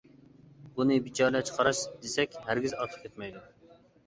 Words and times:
بۇنى 0.79 0.97
بىچارىلەرچە 1.07 1.57
قاراش 1.59 1.83
دېسەك 2.07 2.39
ھەرگىز 2.49 2.75
ئارتۇق 2.79 3.05
كەتمەيدۇ. 3.05 3.47